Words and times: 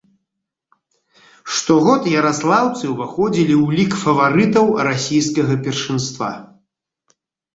Штогод 1.57 2.01
яраслаўцы 2.21 2.83
ўваходзілі 2.93 3.53
ў 3.63 3.77
лік 3.79 3.91
фаварытаў 4.03 4.65
расійскага 4.89 5.53
першынства. 5.67 6.31